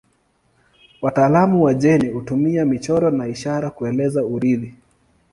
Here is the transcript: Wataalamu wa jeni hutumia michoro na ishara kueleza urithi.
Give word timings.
Wataalamu 1.01 1.63
wa 1.63 1.73
jeni 1.73 2.09
hutumia 2.09 2.65
michoro 2.65 3.11
na 3.11 3.27
ishara 3.27 3.69
kueleza 3.69 4.23
urithi. 4.25 4.73